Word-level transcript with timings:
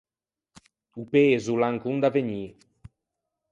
O 1.01 1.03
pezo 1.13 1.49
o 1.53 1.57
l’à 1.61 1.67
ancon 1.71 1.97
da 2.03 2.13
vegnî. 2.15 2.45